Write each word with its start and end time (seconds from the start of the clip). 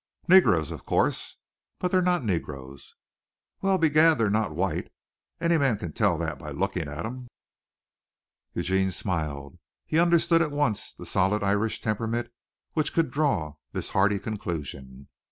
"Nagurs, 0.27 0.71
of 0.71 0.83
coorse." 0.83 1.35
"But 1.77 1.91
they're 1.91 2.01
not 2.01 2.23
negroes." 2.25 2.95
"Will, 3.61 3.77
begad, 3.77 4.17
they're 4.17 4.31
naat 4.31 4.51
white. 4.51 4.91
Any 5.39 5.59
man 5.59 5.77
kin 5.77 5.93
tell 5.93 6.17
that 6.17 6.39
be 6.39 6.45
lookin' 6.51 6.87
at 6.87 7.03
thim." 7.03 7.27
Eugene 8.55 8.89
smiled. 8.89 9.59
He 9.85 9.99
understood 9.99 10.41
at 10.41 10.49
once 10.49 10.91
the 10.91 11.05
solid 11.05 11.43
Irish 11.43 11.81
temperament 11.81 12.31
which 12.73 12.93
could 12.95 13.11
draw 13.11 13.57
this 13.73 13.89
hearty 13.89 14.17
conclusion. 14.17 15.07